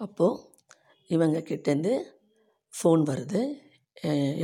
அப்போது 0.00 0.40
இவங்க 1.10 1.38
கிட்டேருந்து 1.38 1.92
ஃபோன் 2.74 3.02
வருது. 3.10 3.40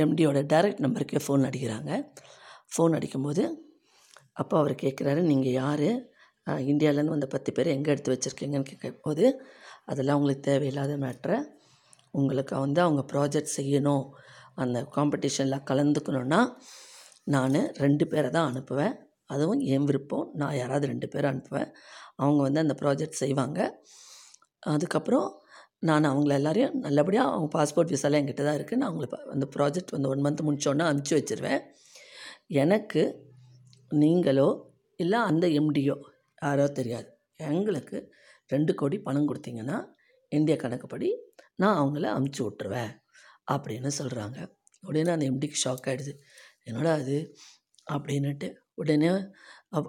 எம்டியோட 0.03 0.39
டைரக்ட் 0.53 0.83
நம்பருக்கே 0.85 1.21
ஃபோன் 1.25 1.45
அடிக்கிறாங்க. 1.49 1.91
ஃபோன் 2.73 2.95
அடிக்கும்போது 2.97 3.43
அப்போ 4.41 4.55
அவர் 4.57 4.73
கேட்குறாரு 4.83 5.21
நீங்கள் 5.31 5.57
யார்? 5.61 5.89
இந்தியாவிலேருந்து 6.71 7.15
வந்த 7.15 7.27
பத்து 7.27 7.49
பேர் 7.53 7.73
எங்கே 7.75 7.91
எடுத்து 7.93 8.13
வச்சுருக்கீங்கன்னு? 8.13 8.69
கேட்கும்போது 8.69 9.25
அதெல்லாம் 9.85 10.17
உங்களுக்கு 10.19 10.43
தேவையில்லாத 10.49 10.93
மேட்ரை. 10.97 11.37
உங்களுக்கு 12.11 12.53
வந்து 12.65 12.81
அவங்க 12.81 13.01
ப்ராஜெக்ட் 13.13 13.57
செய்யணும். 13.57 14.05
அந்த 14.63 14.77
காம்படிஷனில் 14.95 15.65
கலந்துக்கணுன்னா 15.69 16.41
நான் 17.23 17.59
ரெண்டு 17.83 18.05
பேரை 18.07 18.29
தான் 18.29 18.49
அனுப்புவேன். 18.51 18.95
அதுவும் 19.25 19.61
என் 19.73 19.87
விருப்பம். 19.89 20.27
நான் 20.33 20.55
யாராவது 20.55 20.85
ரெண்டு 20.87 21.07
பேரை 21.07 21.27
அனுப்புவேன். 21.31 21.69
அவங்க 22.15 22.41
வந்து 22.47 22.63
அந்த 22.65 22.75
ப்ராஜெக்ட் 22.81 23.21
செய்வாங்க. 23.23 23.59
அதுக்கப்புறம் 24.63 25.27
நான் 25.79 26.09
அவங்கள 26.11 26.33
எல்லாரையும் 26.33 26.75
நல்லபடியாக 26.77 27.31
அவங்க 27.31 27.49
பாஸ்போர்ட் 27.55 27.93
விசாலாம் 27.95 28.21
என்கிட்ட 28.21 28.43
தான் 28.47 28.57
இருக்குது 28.59 28.79
நான் 28.81 28.91
அவங்கள 28.91 29.07
அந்த 29.33 29.45
ப்ராஜெக்ட் 29.55 29.93
வந்து 29.95 30.09
ஒன் 30.09 30.23
மந்த் 30.25 30.45
முடிச்சோடனே 30.47 30.87
அனுப்பிச்சி 30.89 31.15
வச்சுருவேன். 31.19 31.61
எனக்கு 32.63 33.01
நீங்களோ 33.91 34.47
இல்லை 34.99 35.19
அந்த 35.19 35.47
எம்டியோ 35.47 35.95
யாரோ 36.41 36.67
தெரியாது. 36.79 37.09
எங்களுக்கு 37.37 37.97
ரெண்டு 38.47 38.71
கோடி 38.75 38.97
பணம் 38.99 39.29
கொடுத்தீங்கன்னா 39.29 39.77
இந்திய 40.31 40.55
கணக்குப்படி 40.57 41.09
நான் 41.55 41.79
அவங்கள 41.81 42.05
அமுச்சு 42.17 42.41
விட்ருவேன் 42.47 42.91
அப்படின்னு 43.51 43.91
சொல்கிறாங்க 43.99 44.37
உடனே 44.83 45.11
அந்த 45.11 45.25
எம்டிக்கு 45.31 45.61
ஷாக் 45.63 45.87
ஆகிடுது 45.87 46.13
என்னடா 46.63 46.93
அது 46.93 47.17
அப்படின்னுட்டு 47.91 48.47
உடனே 48.73 49.09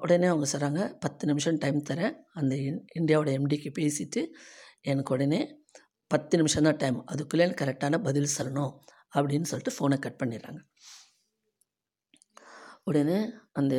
உடனே 0.02 0.26
அவங்க 0.26 0.46
சொல்கிறாங்க 0.52 0.80
பத்து 1.00 1.26
நிமிஷம் 1.26 1.58
டைம் 1.58 1.78
தரேன். 1.90 2.14
அந்த 2.32 2.54
இன் 2.56 2.80
இந்தியாவோட 3.00 3.30
எம்டிக்கு 3.38 3.70
பேசிவிட்டு 3.70 4.22
எனக்கு 4.84 5.12
உடனே 5.14 5.40
பத்து 6.10 6.34
நிமிஷம் 6.38 6.66
தான் 6.66 6.78
டைம் 6.82 6.98
அதுக்குள்ளே 7.06 7.44
எனக்கு 7.46 7.62
கரெக்டான 7.64 7.98
பதில் 8.06 8.34
சொல்லணும் 8.38 8.72
அப்படின்னு 9.14 9.48
சொல்லிட்டு 9.50 9.74
ஃபோனை 9.76 9.96
கட் 9.98 10.20
பண்ணிடுறாங்க. 10.22 10.60
உடனே 12.88 13.18
அந்த 13.52 13.74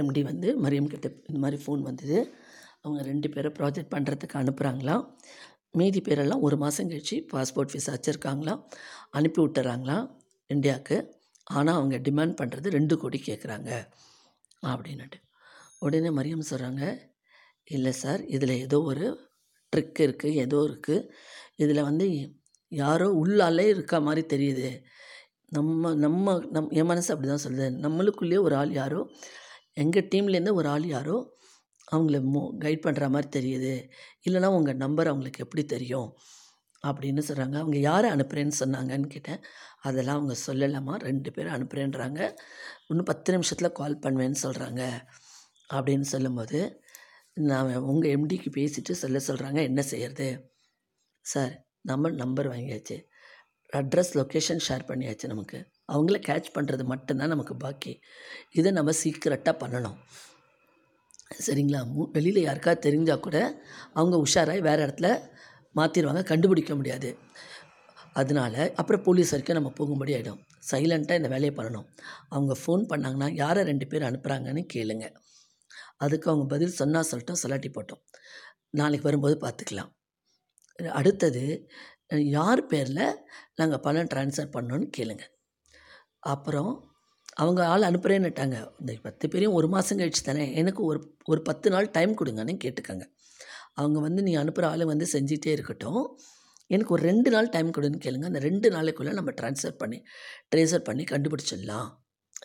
எம்டி 0.00 0.22
வந்து 0.22 0.48
மரியம் 0.64 0.92
கிட்ட 0.94 1.08
இந்த 1.28 1.38
மாதிரி 1.44 1.58
ஃபோன் 1.64 1.82
வந்தது. 1.88 2.18
அவங்க 2.82 3.02
ரெண்டு 3.02 3.28
பேரை 3.28 3.50
ப்ராஜெக்ட் 3.58 3.92
பண்ணுறதுக்கு 3.94 4.40
அனுப்புகிறாங்களாம் 4.42 5.04
மீதி 5.78 6.00
பேரெல்லாம் 6.00 6.44
ஒரு 6.46 6.56
மாதம் 6.56 6.90
கழிச்சு 6.90 7.16
பாஸ்போர்ட் 7.32 7.72
ஃபீஸ் 7.72 7.90
வச்சுருக்காங்களாம். 7.94 8.60
அனுப்பி 9.10 9.40
விட்டுறாங்களாம் 9.42 10.04
இந்தியாவுக்கு. 10.50 10.96
ஆனால் 11.44 11.74
அவங்க 11.74 11.96
டிமாண்ட் 12.08 12.38
பண்ணுறது 12.40 12.68
ரெண்டு 12.68 12.94
கோடி 12.98 13.18
கேட்குறாங்க 13.26 13.70
அப்படின்னுட்டு. 14.72 15.18
உடனே 15.78 16.10
மரியம் 16.18 16.48
சொல்கிறாங்க 16.50 16.84
இல்லை 17.64 17.92
சார் 18.02 18.22
இதில் 18.26 18.60
ஏதோ 18.64 18.78
ஒரு 18.92 19.06
ட்ரிக் 19.74 20.00
இருக்குது 20.06 20.38
ஏதோ 20.44 20.58
இருக்குது 20.70 21.06
இதில் 21.56 21.86
வந்து 21.90 22.06
யாரோ 22.72 23.08
உள்ளாலே 23.22 23.66
இருக்க 23.74 24.00
மாதிரி 24.00 24.22
தெரியுது. 24.34 24.70
நம்ம 25.48 25.94
நம்ம 25.94 26.34
நம் 26.56 26.70
என் 26.80 26.90
மனசு 26.92 27.10
அப்படி 27.14 27.28
தான் 27.28 27.44
சொல்லுது. 27.46 27.68
நம்மளுக்குள்ளேயே 27.84 28.40
ஒரு 28.40 28.54
ஆள் 28.56 28.72
யாரோ 28.72 29.00
எங்கள் 29.82 30.08
டீம்லேருந்து 30.12 30.54
ஒரு 30.60 30.68
ஆள் 30.68 30.86
யாரோ 30.86 31.16
அவங்கள 31.88 32.18
மோ 32.34 32.42
கைட் 32.64 32.84
பண்ணுற 32.86 33.04
மாதிரி 33.14 33.28
தெரியுது. 33.38 33.74
இல்லைனா 34.26 34.48
உங்கள் 34.58 34.80
நம்பர் 34.84 35.10
அவங்களுக்கு 35.12 35.44
எப்படி 35.44 35.64
தெரியும்? 35.64 36.08
அப்படின்னு 36.84 37.22
சொல்கிறாங்க 37.28 37.56
அவங்க 37.62 37.78
யாரை 37.80 38.08
அனுப்புகிறேன்னு 38.10 38.56
சொன்னாங்கன்னு 38.62 39.08
கேட்டேன். 39.14 39.40
அதெல்லாம் 39.80 40.18
அவங்க 40.18 40.34
சொல்லலாமா 40.46 40.94
ரெண்டு 41.08 41.30
பேரும் 41.32 41.54
அனுப்புகிறேன்றாங்க 41.56 42.20
இன்னும் 42.88 43.10
பத்து 43.12 43.32
நிமிஷத்தில் 43.32 43.76
கால் 43.80 44.02
பண்ணுவேன்னு 44.04 44.40
சொல்கிறாங்க 44.46 44.82
அப்படின்னு 45.70 46.06
சொல்லும்போது 46.14 46.58
நான் 47.34 47.76
உங்கள் 47.76 48.16
எம்டிக்கு 48.16 48.50
பேசிவிட்டு 48.50 48.94
சொல்ல 48.94 49.20
சொல்கிறாங்க 49.26 49.62
என்ன 49.62 49.82
செய்கிறது 49.82 50.50
சார் 51.20 51.66
நம்ம 51.80 52.10
நம்பர் 52.10 52.50
வாங்கியாச்சு. 52.50 53.04
அட்ரஸ் 53.72 54.14
லொக்கேஷன் 54.14 54.60
ஷேர் 54.68 54.84
பண்ணியாச்சு 54.88 55.26
நமக்கு. 55.26 55.70
அவங்கள 55.92 56.18
கேட்ச் 56.26 56.44
பண்ணுறது 56.54 56.84
மட்டும்தான் 56.84 57.28
நமக்கு 57.28 57.56
பாக்கி. 57.56 58.00
இதை 58.52 58.72
நம்ம 58.72 58.92
சீக்கிரட்டாக 59.04 59.56
பண்ணணும். 59.60 59.96
சரிங்களா? 61.46 61.86
மு 61.86 62.10
வெளியில் 62.12 62.42
யாருக்காவது 62.42 62.90
தெரிஞ்சால் 62.90 63.20
கூட 63.20 63.62
அவங்க 63.92 64.16
உஷாராகி 64.16 64.60
வேறு 64.60 64.86
இடத்துல 64.86 65.22
மாற்றிடுவாங்க 65.76 66.24
கண்டுபிடிக்க 66.24 66.74
முடியாது. 66.74 67.18
அதனால 68.12 68.72
அப்புறம் 68.74 69.02
போலீஸ் 69.02 69.30
வரைக்கும் 69.30 69.56
நம்ம 69.56 69.72
போகும்படி 69.72 70.14
ஆகிடும் 70.14 70.40
சைலண்ட்டாக 70.70 71.20
இந்த 71.20 71.28
வேலையை 71.28 71.50
பண்ணணும். 71.50 71.86
அவங்க 72.28 72.56
ஃபோன் 72.66 72.80
பண்ணாங்கன்னா 72.88 73.32
யாரை 73.32 73.64
ரெண்டு 73.64 73.86
பேர் 73.86 74.02
அனுப்புகிறாங்கன்னு 74.02 74.64
கேளுங்கள் 74.64 75.22
அதுக்கு 75.96 76.30
அவங்க 76.30 76.46
பதில் 76.54 76.78
சொன்னால் 76.80 77.08
சொல்லட்டும் 77.10 77.40
சொல்லாட்டி 77.42 77.70
போட்டோம். 77.76 78.02
நாளைக்கு 78.70 79.08
வரும்போது 79.08 79.36
பார்த்துக்கலாம் 79.46 79.92
அடுத்தது 80.98 81.68
யார் 82.36 82.62
பேரில் 82.66 83.06
நாங்கள் 83.54 83.80
பணம் 83.80 84.10
ட்ரான்ஸ்ஃபர் 84.14 84.54
பண்ணோன்னு 84.56 84.86
கேளுங்க. 84.96 85.24
அப்புறம் 86.18 86.72
அவங்க 87.34 87.66
ஆள் 87.66 87.82
அனுப்புகிறேன்னுட்டாங்க 87.82 88.56
இந்த 88.80 88.92
பத்து 89.02 89.28
பேரையும் 89.28 89.56
ஒரு 89.58 89.68
மாதம் 89.68 89.98
கழிச்சு 89.98 90.22
தானே 90.24 90.54
எனக்கு 90.54 90.84
ஒரு 90.84 91.00
ஒரு 91.24 91.40
பத்து 91.42 91.68
நாள் 91.70 91.90
டைம் 91.90 92.12
கொடுங்கன்னு 92.20 92.54
கேட்டுக்கோங்க. 92.64 93.04
அவங்க 93.72 94.00
வந்து 94.00 94.22
நீ 94.22 94.34
அனுப்புகிற 94.34 94.70
ஆள் 94.72 94.84
வந்து 94.84 95.06
செஞ்சிகிட்டே 95.12 95.46
இருக்கட்டும். 95.46 96.02
எனக்கு 96.66 96.94
ஒரு 96.94 97.02
ரெண்டு 97.02 97.30
நாள் 97.30 97.48
டைம் 97.48 97.70
கொடுன்னு 97.76 97.98
கேளுங்க. 98.04 98.24
அந்த 98.24 98.38
ரெண்டு 98.38 98.68
நாளைக்குள்ளே 98.70 99.12
நம்ம 99.12 99.32
ட்ரான்ஸ்ஃபர் 99.40 99.80
பண்ணி 99.82 99.98
ட்ரேசர் 100.54 100.86
பண்ணி 100.88 101.04
கண்டுபிடிச்சிடலாம். 101.04 101.88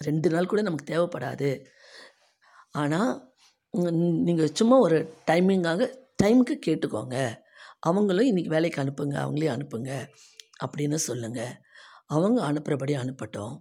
ரெண்டு 0.07 0.29
நாள் 0.29 0.45
கூட 0.45 0.61
நமக்கு 0.61 0.89
தேவைப்படாது. 0.93 1.51
ஆனால் 2.71 3.11
நீங்கள் 4.27 4.55
சும்மா 4.59 4.77
ஒரு 4.85 4.97
டைமிங்காக 5.29 5.81
டைமுக்கு 6.21 6.55
கேட்டுக்கோங்க. 6.67 7.17
அவங்களும் 7.89 8.29
இன்றைக்கி 8.29 8.51
வேலைக்கு 8.55 8.81
அனுப்புங்க 8.83 9.15
அவங்களையும் 9.23 9.55
அனுப்புங்க 9.55 9.91
அப்படின்னு 10.63 10.97
சொல்லுங்கள் 11.09 11.53
அவங்க 12.15 12.39
அனுப்புகிறபடி 12.49 12.93
அனுப்பட்டும். 13.03 13.53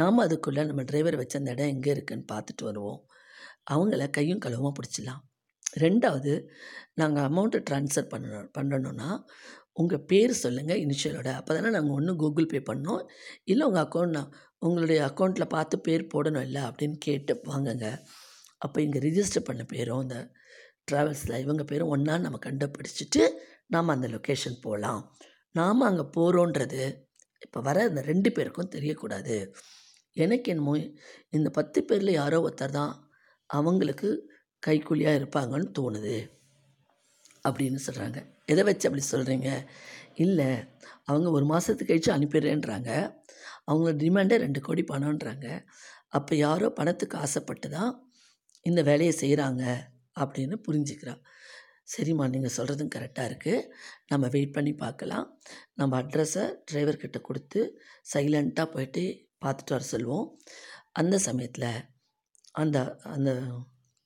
நாம் 0.00 0.24
அதுக்குள்ளே 0.24 0.62
நம்ம 0.68 0.82
டிரைவர் 0.90 1.20
வச்ச 1.20 1.34
அந்த 1.40 1.54
இடம் 1.54 1.72
எங்கே 1.74 1.90
இருக்குதுன்னு 1.94 2.30
பார்த்துட்டு 2.32 2.62
வருவோம். 2.68 3.00
அவங்கள 3.72 4.04
கையும் 4.16 4.42
களவுமாக 4.44 4.72
பிடிச்சிடலாம். 4.78 5.22
ரெண்டாவது 5.84 6.32
நாங்கள் 7.00 7.26
அமௌண்ட்டை 7.28 7.60
ட்ரான்ஸ்ஃபர் 7.68 8.10
பண்ணணும் 8.12 8.48
பண்ணணுன்னா 8.58 9.08
உங்கள் 9.80 10.04
பேர் 10.10 10.32
சொல்லுங்கள் 10.44 10.80
இனிஷியலோட 10.84 11.28
அப்போ 11.38 11.50
தானே 11.56 11.70
நாங்கள் 11.76 11.96
ஒன்று 11.98 12.12
கூகுள் 12.22 12.50
பே 12.52 12.58
பண்ணோம். 12.70 13.02
இல்லை 13.50 13.66
உங்கள் 13.68 13.84
அக்கௌண்ட் 13.86 14.18
உங்களுடைய 14.66 14.98
அக்கௌண்ட்டில் 15.08 15.52
பார்த்து 15.54 15.76
பேர் 15.86 16.10
போடணும் 16.14 16.44
இல்லை 16.48 16.62
அப்படின்னு 16.62 16.98
கேட்டு 17.06 17.32
வாங்குங்க. 17.52 17.86
அப்போ 18.64 18.78
இங்கே 18.86 19.00
ரிஜிஸ்டர் 19.06 19.48
பண்ண 19.48 19.62
பேரும் 19.74 20.02
இந்த 20.06 20.18
ட்ராவல்ஸில் 20.88 21.40
இவங்க 21.44 21.62
பேரும் 21.70 21.92
ஒன்றா 21.94 22.14
நம்ம 22.24 22.38
கண்டுபிடிச்சிட்டு 22.46 23.22
நாம் 23.74 23.94
அந்த 23.94 24.06
லொக்கேஷன் 24.14 24.62
போகலாம் 24.66 25.00
நாம் 25.58 25.88
அங்கே 25.88 26.04
போகிறோன்றது 26.16 26.82
இப்போ 27.44 27.60
வர 27.68 27.78
இந்த 27.90 28.00
ரெண்டு 28.10 28.28
பேருக்கும் 28.36 28.72
தெரியக்கூடாது. 28.74 29.36
எனக்கு 30.16 30.50
என்னமோ 30.52 30.74
இந்த 31.36 31.48
பத்து 31.58 31.78
பேரில் 31.88 32.18
யாரோ 32.20 32.38
ஒருத்தர் 32.46 32.76
தான் 32.78 32.92
அவங்களுக்கு 33.50 34.08
கைக்கூலியாக 34.62 35.18
இருப்பாங்கன்னு 35.20 35.68
தோணுது 35.78 36.16
அப்படின்னு 37.48 37.80
சொல்கிறாங்க 37.86 38.18
எதை 38.52 38.62
வச்சு 38.68 38.86
அப்படி 38.88 39.04
சொல்கிறீங்க 39.12 39.48
இல்லை 40.24 40.48
அவங்க 41.10 41.28
ஒரு 41.36 41.46
மாதத்துக்கு 41.52 41.90
கழிச்சு 41.90 42.10
அனுப்பிடுறேன்றாங்க. 42.16 42.90
அவங்களோட 43.68 43.94
டிமாண்டே 44.02 44.36
ரெண்டு 44.44 44.60
கோடி 44.66 44.82
பணம்ன்றாங்க. 44.92 45.46
அப்போ 46.16 46.32
யாரோ 46.46 46.68
பணத்துக்கு 46.78 47.16
ஆசைப்பட்டு 47.24 47.68
தான் 47.76 47.92
இந்த 48.70 48.80
வேலையை 48.90 49.14
செய்கிறாங்க 49.22 49.64
அப்படின்னு 50.22 50.56
புரிஞ்சுக்கிறா 50.66 51.14
சரிம்மா 51.92 52.24
நீங்கள் 52.34 52.54
சொல்கிறதும் 52.56 52.92
கரெக்டாக 52.94 53.28
இருக்குது 53.30 53.66
நம்ம 54.10 54.28
வெயிட் 54.34 54.54
பண்ணி 54.56 54.72
பார்க்கலாம். 54.82 55.26
நம்ம 55.80 55.92
அட்ரஸை 56.02 56.44
டிரைவர்கிட்ட 56.70 57.18
கொடுத்து 57.28 57.60
சைலண்ட்டாக 58.12 58.68
போயிட்டு 58.74 59.02
பார்த்துட்டு 59.44 59.74
வர 59.76 59.84
சொல்லுவோம். 59.92 60.28
அந்த 61.00 61.16
சமயத்தில் 61.28 61.68
அந்த 62.62 62.78
அந்த 63.14 63.30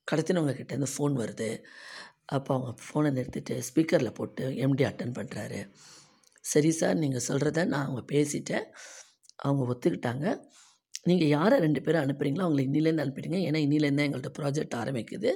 கடத்தினவங்க 0.09 0.55
கிட்டேருந்து 0.56 0.95
ஃபோன் 0.95 1.15
வருது. 1.22 1.50
அப்போ 2.37 2.50
அவங்க 2.56 2.72
ஃபோனை 2.87 3.11
நிறுத்திட்டு 3.19 3.55
ஸ்பீக்கரில் 3.69 4.16
போட்டு 4.19 4.45
எம்டி 4.65 4.84
அட்டன் 4.91 5.16
பண்ணுறாரு 5.19 5.60
சரி 6.45 6.71
சார் 6.81 7.01
நீங்கள் 7.03 7.27
சொல்கிறத 7.28 7.60
நான் 7.72 7.86
அவங்க 7.86 8.03
பேசிட்டேன். 8.15 8.66
அவங்க 9.47 9.63
ஒத்துக்கிட்டாங்க. 9.72 10.27
நீங்கள் 11.09 11.31
யாரை 11.37 11.57
ரெண்டு 11.65 11.81
பேரும் 11.85 12.03
அனுப்புகிறீங்களோ 12.05 12.45
அவங்கள 12.47 12.63
இன்னிலேருந்து 12.69 13.05
அனுப்பிடுங்க. 13.05 13.39
ஏன்னா 13.49 13.59
இன்னிலேருந்து 13.67 14.01
தான் 14.01 14.09
எங்கள்கிட்ட 14.09 14.33
ப்ராஜெக்ட் 14.39 14.77
ஆரம்பிக்குது 14.83 15.31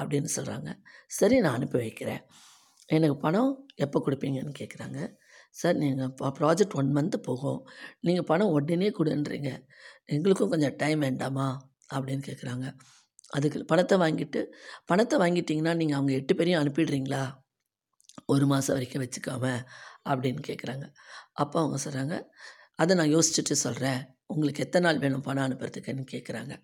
அப்படின்னு 0.00 0.30
சொல்கிறாங்க 0.36 0.70
சரி 1.18 1.36
நான் 1.44 1.56
அனுப்பி 1.58 1.78
வைக்கிறேன். 1.84 2.22
எனக்கு 2.88 3.16
பணம் 3.24 3.52
எப்போ 3.84 3.98
கொடுப்பீங்கன்னு 4.06 4.54
கேட்குறாங்க 4.60 4.98
சார் 5.60 5.78
நீங்கள் 5.82 6.12
ப்ராஜெக்ட் 6.40 6.76
ஒன் 6.80 6.90
மந்த்து 6.96 7.18
போகும். 7.28 7.60
நீங்கள் 8.06 8.28
பணம் 8.30 8.52
உடனே 8.56 8.90
கொடுன்றீங்க. 8.98 9.50
எங்களுக்கும் 10.14 10.52
கொஞ்சம் 10.54 10.76
டைம் 10.82 11.00
வேண்டாமா? 11.06 11.48
அப்படின்னு 11.94 12.22
கேட்குறாங்க 12.28 12.66
அதுக்கு 13.36 13.58
பணத்தை 13.70 13.96
வாங்கிட்டு 14.02 14.40
பணத்தை 14.90 15.16
வாங்கிட்டிங்கன்னா 15.22 15.72
நீங்கள் 15.80 15.98
அவங்க 15.98 16.12
எட்டு 16.20 16.34
பேரையும் 16.38 16.60
அனுப்பிடுறீங்களா? 16.62 17.22
ஒரு 18.32 18.44
மாதம் 18.52 18.76
வரைக்கும் 18.76 19.02
வச்சுக்காம 19.04 19.44
அப்படின்னு 20.10 20.42
கேட்குறாங்க 20.48 20.86
அப்போ 21.42 21.56
அவங்க 21.62 21.78
சொல்கிறாங்க 21.84 22.14
அதை 22.82 22.92
நான் 22.98 23.12
யோசிச்சுட்டு 23.16 23.54
சொல்கிறேன் 23.64 24.00
உங்களுக்கு 24.30 24.64
எத்தனை 24.66 24.84
நாள் 24.86 25.02
வேணும் 25.04 25.26
பணம் 25.28 25.46
அனுப்புறதுக்குன்னு 25.46 26.04
கேட்குறாங்க 26.14 26.54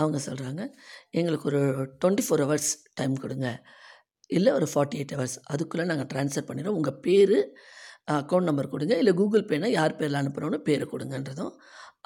அவங்க 0.00 0.18
சொல்கிறாங்க 0.26 0.62
எங்களுக்கு 1.18 1.46
ஒரு 1.50 1.60
டுவெண்ட்டி 2.00 2.24
ஃபோர் 2.26 2.42
ஹவர்ஸ் 2.44 2.70
டைம் 2.98 3.14
கொடுங்க. 3.24 3.48
இல்லை 4.30 4.50
ஒரு 4.58 4.66
ஃபார்ட்டி 4.72 4.98
எயிட் 5.00 5.14
ஹவர்ஸ் 5.16 5.36
அதுக்குள்ளே 5.52 5.84
நாங்கள் 5.90 6.08
ட்ரான்ஸ்ஃபர் 6.12 6.48
பண்ணிடுறோம். 6.48 6.76
உங்கள் 6.80 6.98
பேர் 7.06 7.36
அக்கௌண்ட் 8.18 8.48
நம்பர் 8.50 8.72
கொடுங்க. 8.74 8.94
இல்லை 9.02 9.12
கூகுள் 9.20 9.48
பேனா 9.50 9.68
யார் 9.78 9.98
பேரில் 10.00 10.20
அனுப்புகிறோன்னு 10.20 10.60
பேர் 10.68 10.84
கொடுங்கன்றதும் 10.92 11.54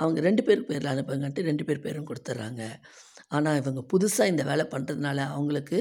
அவங்க 0.03 0.21
ரெண்டு 0.29 0.43
பேருக்கு 0.47 0.71
பேரில் 0.73 0.93
அனுப்புங்கன்ட்டு 0.93 1.43
ரெண்டு 1.49 1.65
பேர் 1.69 1.85
பேரும் 1.87 2.09
கொடுத்துட்றாங்க 2.11 2.63
ஆனால் 3.37 3.59
இவங்க 3.61 3.81
புதுசாக 3.93 4.33
இந்த 4.33 4.43
வேலை 4.51 4.65
பண்ணுறதுனால 4.75 5.19
அவங்களுக்கு 5.35 5.79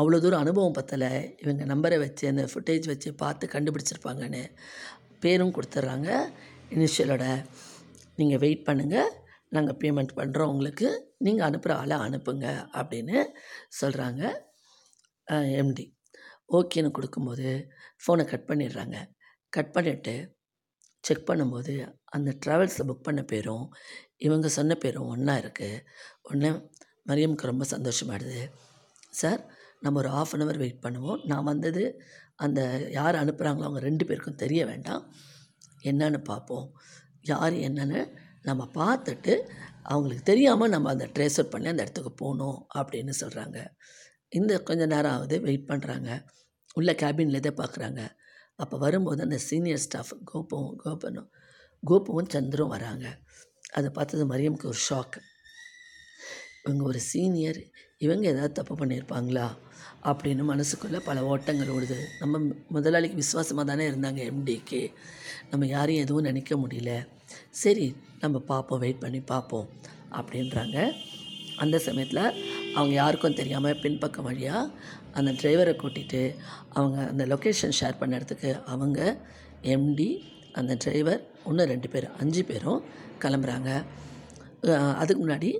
அவ்வளோ 0.00 0.18
தூரம் 0.20 0.42
அனுபவம் 0.44 0.76
பத்தலை. 0.78 1.10
இவங்க 1.42 1.62
நம்பரை 1.72 1.96
வச்சு 2.04 2.24
அந்த 2.32 2.44
ஃபுட்டேஜ் 2.52 2.86
வச்சு 2.92 3.10
பார்த்து 3.22 3.52
கண்டுபிடிச்சிருப்பாங்கன்னு 3.54 4.42
பேரும் 5.24 5.54
கொடுத்துட்றாங்க 5.56 6.08
இனிஷியலோட 6.76 7.24
நீங்கள் 8.18 8.42
வெயிட் 8.44 8.66
பண்ணுங்கள் 8.68 9.10
நாங்கள் 9.56 9.78
பேமெண்ட் 9.82 10.12
பண்ணுறோம் 10.18 10.52
உங்களுக்கு 10.52 10.88
நீங்கள் 11.26 11.46
அனுப்புகிற 11.48 11.72
ஆளை 11.82 11.96
அனுப்புங்க 12.06 12.46
அப்படின்னு 12.80 13.16
சொல்கிறாங்க 13.80 14.22
எம்டி 15.60 15.84
ஓகேன்னு 16.56 16.94
கொடுக்கும்போது 16.96 17.48
ஃபோனை 18.02 18.24
கட் 18.30 18.48
பண்ணிடுறாங்க. 18.50 18.96
கட் 19.56 19.74
பண்ணிவிட்டு 19.76 20.14
செக் 21.04 21.28
பண்ணும்போது 21.30 21.74
அந்த 22.16 22.30
ட்ராவல்ஸில் 22.44 22.88
புக் 22.88 23.06
பண்ண 23.06 23.20
பேரும் 23.32 23.64
இவங்க 24.26 24.48
சொன்ன 24.58 24.72
பேரும் 24.84 25.08
ஒன்றா 25.14 25.34
இருக்குது 25.42 25.82
ஒன்று 26.30 26.50
மரியமுக்கு 27.10 27.50
ரொம்ப 27.50 27.64
சந்தோஷமாயிடுது. 27.74 28.42
சார் 29.20 29.40
நம்ம 29.84 29.98
ஒரு 30.02 30.10
ஆஃப் 30.18 30.34
அன் 30.34 30.42
ஹவர் 30.44 30.60
வெயிட் 30.62 30.84
பண்ணுவோம். 30.84 31.20
நான் 31.30 31.48
வந்தது 31.52 31.84
அந்த 32.44 32.60
யார் 32.98 33.20
அனுப்புகிறாங்களோ 33.22 33.66
அவங்க 33.68 33.80
ரெண்டு 33.88 34.04
பேருக்கும் 34.08 34.40
தெரிய 34.44 34.62
வேண்டாம். 34.70 35.02
என்னன்னு 35.90 36.20
பார்ப்போம். 36.30 36.66
யார் 37.22 37.52
என்னென்னு 37.68 38.00
நம்ம 38.42 38.62
பார்த்துட்டு 38.74 39.34
அவங்களுக்கு 39.82 40.24
தெரியாமல் 40.24 40.68
நம்ம 40.68 40.90
அந்த 40.90 41.06
ட்ரேஸ் 41.06 41.38
அவுட் 41.38 41.50
பண்ணி 41.50 41.68
அந்த 41.68 41.82
இடத்துக்கு 41.82 42.12
போகணும் 42.12 42.66
அப்படின்னு 42.74 43.12
சொல்கிறாங்க 43.20 43.58
இந்த 44.28 44.52
கொஞ்சம் 44.62 44.88
நேரம் 44.88 45.12
ஆகுது 45.12 45.40
வெயிட் 45.40 45.68
பண்ணுறாங்க 45.68 46.10
உள்ள 46.74 46.92
கேபினில் 46.92 47.40
தான் 47.40 47.60
பார்க்குறாங்க. 47.62 48.02
அப்போ 48.56 48.76
வரும்போது 48.78 49.22
அந்த 49.22 49.38
சீனியர் 49.38 49.78
ஸ்டாஃப் 49.78 50.12
கோபுவும் 50.32 50.76
கோபனும் 50.76 51.30
கோபுவும் 51.82 52.30
சந்திரும் 52.32 52.68
வராங்க. 52.68 53.06
அதை 53.72 53.90
பார்த்தது 53.90 54.24
மரியமுக்கு 54.26 54.64
ஒரு 54.64 54.80
ஷாக் 54.90 55.16
இவங்க 56.64 56.82
ஒரு 56.84 57.00
சீனியர் 57.00 57.60
இவங்க 57.96 58.28
ஏதாவது 58.28 58.52
தப்பு 58.52 58.74
பண்ணியிருப்பாங்களா? 58.74 59.46
அப்படின்னு 60.02 60.42
மனசுக்குள்ளே 60.52 61.00
பல 61.04 61.24
ஓட்டங்கள் 61.24 61.68
ஓடுது. 61.68 61.98
நம்ம 62.20 62.40
முதலாளிக்கு 62.68 63.16
விசுவாசமாக 63.16 63.66
தானே 63.70 63.90
இருந்தாங்க 63.90 64.20
எம்டிக்கு 64.32 64.80
நம்ம 65.52 65.66
யாரையும் 65.72 66.04
எதுவும் 66.04 66.28
நினைக்க 66.28 66.52
முடியல. 66.62 66.92
சரி 67.62 67.86
நம்ம 68.22 68.36
பார்ப்போம் 68.50 68.80
வெயிட் 68.84 69.02
பண்ணி 69.02 69.20
பார்ப்போம் 69.32 69.68
அப்படின்றாங்க. 70.18 70.78
அந்த 71.62 71.76
சமயத்தில் 71.86 72.24
அவங்க 72.76 72.94
யாருக்கும் 73.00 73.38
தெரியாமல் 73.40 73.80
பின்பக்கம் 73.82 74.26
வழியாக 74.28 74.70
அந்த 75.18 75.30
டிரைவரை 75.40 75.72
கூட்டிகிட்டு 75.82 76.22
அவங்க 76.76 76.98
அந்த 77.10 77.24
லொக்கேஷன் 77.32 77.76
ஷேர் 77.80 77.98
பண்ண 78.00 78.18
இடத்துக்கு 78.18 78.50
அவங்க 78.74 79.00
எம்டி 79.74 80.10
அந்த 80.60 80.72
டிரைவர் 80.84 81.20
இன்னும் 81.48 81.70
ரெண்டு 81.72 81.88
பேர் 81.92 82.06
அஞ்சு 82.22 82.42
பேரும் 82.50 82.80
கிளம்புறாங்க. 83.22 83.70
அதுக்கு 85.02 85.20
முன்னாடி 85.24 85.50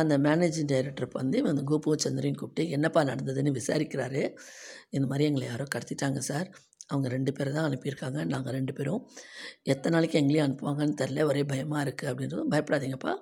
அந்த 0.00 0.14
மேனேஜிங் 0.26 0.70
டைரக்டர் 0.72 1.18
வந்து 1.20 1.36
இவங்க 1.42 1.62
கோபு 1.70 1.94
சந்திரையும் 2.04 2.40
கூப்பிட்டு 2.40 2.64
என்னப்பா 2.76 3.00
நடந்ததுன்னு 3.10 3.56
விசாரிக்கிறாரு? 3.58 4.22
இந்த 4.96 5.06
மாதிரி 5.10 5.28
எங்களை 5.28 5.46
யாரோ 5.48 5.66
கடத்திட்டாங்க 5.74 6.20
சார். 6.30 6.48
அவங்க 6.92 7.08
ரெண்டு 7.16 7.32
பேரை 7.36 7.50
தான் 7.56 7.66
அனுப்பியிருக்காங்க. 7.68 8.18
நாங்கள் 8.32 8.54
ரெண்டு 8.58 8.72
பேரும். 8.78 9.02
எத்தனை 9.72 9.92
நாளைக்கு 9.96 10.20
எங்களையும் 10.22 10.46
அனுப்புவாங்கன்னு 10.48 10.98
தெரில 11.02 11.24
ஒரே 11.30 11.42
பயமாக 11.52 11.84
இருக்குது 11.86 12.10
அப்படின்றதும் 12.12 12.52
பயப்படாதீங்கப்பா. 12.54 13.14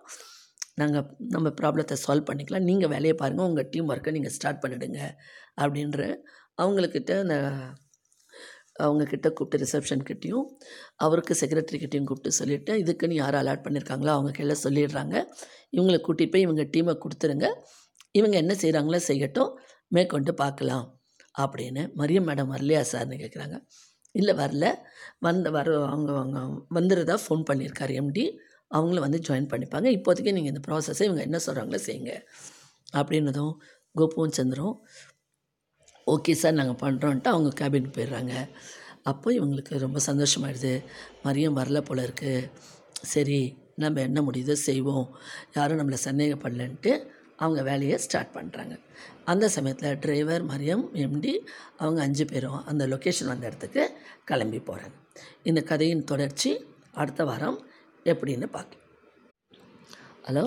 நாங்கள் 0.81 1.07
நம்ம 1.35 1.49
ப்ராப்ளத்தை 1.61 1.97
சால்வ் 2.05 2.29
பண்ணிக்கலாம். 2.31 2.67
நீங்கள் 2.71 2.93
வேலையை 2.95 3.15
பாருங்கள் 3.23 3.49
உங்கள் 3.51 3.69
டீம் 3.75 3.91
ஒர்க்கை 3.93 4.13
நீங்கள் 4.19 4.35
ஸ்டார்ட் 4.37 4.63
பண்ணிடுங்க 4.65 5.01
அப்படின்ற 5.63 6.01
அவங்கக்கிட்ட 6.63 7.13
அந்த 7.25 7.37
அவங்கக்கிட்ட 8.85 9.29
கூப்பிட்டு 9.37 9.63
ரிசப்ஷன்கிட்டையும் 9.65 10.47
அவருக்கு 11.05 11.35
செக்ரட்டரிக்கிட்டையும் 11.41 12.09
கூப்பிட்டு 12.09 12.39
சொல்லிவிட்டு 12.39 12.73
இதுக்குன்னு 12.83 13.21
யார் 13.21 13.37
அலாட் 13.41 13.65
பண்ணியிருக்காங்களோ 13.67 14.13
அவங்க 14.17 14.31
கையில் 14.39 14.63
சொல்லிடுறாங்க. 14.65 15.15
இவங்களை 15.77 15.99
கூட்டிகிட்டு 16.07 16.35
போய் 16.35 16.47
இவங்க 16.47 16.65
டீமை 16.75 16.95
கொடுத்துருங்க. 17.05 17.49
இவங்க 18.19 18.37
என்ன 18.43 18.55
செய்கிறாங்களோ 18.63 19.01
செய்யட்டும். 19.09 19.51
மேற்கொண்டு 19.97 20.35
பார்க்கலாம். 20.43 20.85
அப்படின்னு 21.45 21.83
மரியம் 22.01 22.29
மேடம் 22.29 22.53
வரலையா 22.55 22.83
சார்னு 22.93 23.17
கேட்குறாங்க 23.23 23.57
இல்லை 24.15 24.35
வரல. 24.43 24.67
வந்த 25.27 25.47
வர 25.57 25.75
அவங்க 25.93 26.11
அவங்க 26.21 26.41
வந்துடுறதா 26.77 27.17
ஃபோன் 27.25 27.43
பண்ணியிருக்காரு 27.51 27.95
எம்டி 28.03 28.25
அவங்களும் 28.77 29.07
வந்து 29.07 29.21
ஜாயின் 29.29 29.51
பண்ணிப்பாங்க. 29.53 29.89
இப்போதைக்கு 29.97 30.37
நீங்கள் 30.37 30.53
இந்த 30.53 30.63
ப்ராசஸை 30.69 31.05
இவங்க 31.09 31.23
என்ன 31.29 31.39
சொல்கிறாங்களோ 31.47 31.81
செய்யுங்க. 31.89 32.13
அப்படின்னதும் 32.99 33.53
கோபுவும் 33.95 34.37
சந்திரும். 34.39 34.75
ஓகே 36.07 36.33
சார் 36.41 36.59
நாங்கள் 36.61 36.81
பண்ணுறோன்ட்டு 36.85 37.33
அவங்க 37.35 37.51
கேபின் 37.61 37.95
போயிடுறாங்க. 37.97 38.35
அப்போ 39.11 39.29
இவங்களுக்கு 39.39 39.75
ரொம்ப 39.87 39.99
சந்தோஷமாயிடுது. 40.09 40.73
மரியம் 41.27 41.59
வரல 41.61 41.81
போல 41.89 42.03
இருக்குது 42.09 42.49
சரி 43.13 43.41
நம்ம 43.83 44.01
என்ன 44.09 44.19
முடியுதோ 44.29 44.55
செய்வோம். 44.69 45.07
யாரும் 45.57 45.81
நம்மளை 45.81 45.99
சந்தேகப்படலன்ட்டு 46.09 46.93
அவங்க 47.43 47.61
வேலையை 47.71 47.97
ஸ்டார்ட் 48.05 48.33
பண்ணுறாங்க 48.37 48.75
அந்த 49.33 49.49
சமயத்தில் 49.57 49.99
டிரைவர் 50.05 50.45
மரியம் 50.51 50.85
எம்டி 51.05 51.33
அவங்க 51.77 52.01
அஞ்சு 52.07 52.25
பேரும் 52.33 52.61
அந்த 52.71 52.83
லொக்கேஷன் 52.93 53.31
வந்த 53.33 53.47
இடத்துக்கு 53.47 53.83
கிளம்பி 54.25 54.61
போகிறாங்க 54.69 54.97
இந்த 55.43 55.61
கதையின் 55.71 56.05
தொடர்ச்சி 56.05 56.53
அடுத்த 57.03 57.25
வாரம் 57.25 57.59
எப்படின்னு 58.13 58.47
பார்க்கலாம். 58.57 58.85
ஹலோ 60.29 60.45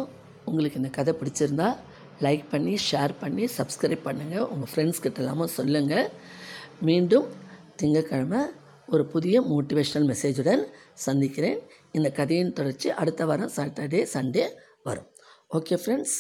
உங்களுக்கு 0.49 0.79
இந்த 0.81 0.91
கதை 0.97 1.13
பிடிச்சிருந்தா 1.19 1.69
லைக் 2.25 2.45
பண்ணி 2.51 2.73
ஷேர் 2.91 3.13
பண்ணி 3.19 3.45
சப்ஸ்கிரைப் 3.57 4.07
பண்ணுங்கள் 4.07 4.47
உங்கள் 4.53 4.71
ஃப்ரெண்ட்ஸ் 4.71 5.03
கிட்ட 5.03 5.21
எல்லாமும் 5.23 5.53
சொல்லுங்கள் 5.57 6.07
மீண்டும் 6.87 7.27
திங்கட்கிழமை 7.81 8.41
ஒரு 8.93 9.03
புதிய 9.13 9.41
மோட்டிவேஷ்னல் 9.51 10.07
மெசேஜுடன் 10.11 10.63
சந்திக்கிறேன். 11.05 11.59
இந்த 11.97 12.09
கதையின் 12.19 12.55
தொடர்ச்சி 12.59 12.89
அடுத்த 13.01 13.25
வாரம் 13.29 13.53
சாட்டர்டே 13.55 14.01
சண்டே 14.13 14.45
வரும். 14.87 15.09
Okay 15.57 15.77
friends 15.83 16.17